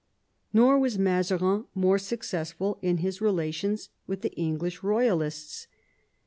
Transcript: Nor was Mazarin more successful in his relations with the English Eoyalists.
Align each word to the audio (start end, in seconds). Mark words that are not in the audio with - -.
Nor 0.51 0.79
was 0.79 0.97
Mazarin 0.97 1.65
more 1.75 1.99
successful 1.99 2.79
in 2.81 2.97
his 3.05 3.21
relations 3.21 3.89
with 4.07 4.21
the 4.23 4.33
English 4.33 4.79
Eoyalists. 4.79 5.67